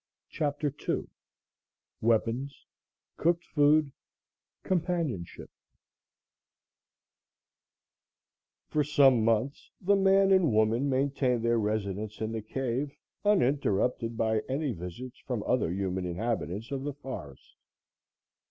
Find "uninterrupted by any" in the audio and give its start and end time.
13.23-14.71